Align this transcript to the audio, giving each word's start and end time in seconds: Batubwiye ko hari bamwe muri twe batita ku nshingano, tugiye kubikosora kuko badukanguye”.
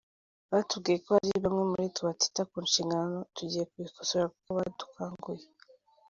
Batubwiye 0.51 0.97
ko 1.03 1.09
hari 1.15 1.31
bamwe 1.43 1.63
muri 1.71 1.85
twe 1.95 2.03
batita 2.09 2.41
ku 2.49 2.57
nshingano, 2.65 3.17
tugiye 3.35 3.63
kubikosora 3.71 4.25
kuko 4.33 4.49
badukanguye”. 4.57 5.45